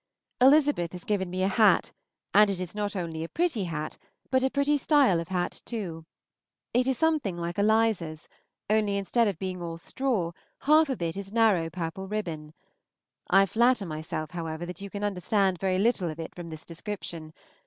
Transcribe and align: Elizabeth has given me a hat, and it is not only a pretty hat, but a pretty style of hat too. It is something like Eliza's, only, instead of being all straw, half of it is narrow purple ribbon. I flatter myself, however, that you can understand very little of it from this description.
Elizabeth 0.41 0.93
has 0.93 1.03
given 1.03 1.29
me 1.29 1.43
a 1.43 1.47
hat, 1.47 1.91
and 2.33 2.49
it 2.49 2.59
is 2.59 2.73
not 2.73 2.95
only 2.95 3.23
a 3.23 3.29
pretty 3.29 3.65
hat, 3.65 3.99
but 4.31 4.43
a 4.43 4.49
pretty 4.49 4.75
style 4.75 5.19
of 5.19 5.27
hat 5.27 5.61
too. 5.63 6.07
It 6.73 6.87
is 6.87 6.97
something 6.97 7.37
like 7.37 7.59
Eliza's, 7.59 8.27
only, 8.67 8.97
instead 8.97 9.27
of 9.27 9.37
being 9.37 9.61
all 9.61 9.77
straw, 9.77 10.31
half 10.61 10.89
of 10.89 11.03
it 11.03 11.15
is 11.15 11.31
narrow 11.31 11.69
purple 11.69 12.07
ribbon. 12.07 12.55
I 13.29 13.45
flatter 13.45 13.85
myself, 13.85 14.31
however, 14.31 14.65
that 14.65 14.81
you 14.81 14.89
can 14.89 15.03
understand 15.03 15.59
very 15.59 15.77
little 15.77 16.09
of 16.09 16.19
it 16.19 16.33
from 16.33 16.47
this 16.47 16.65
description. 16.65 17.31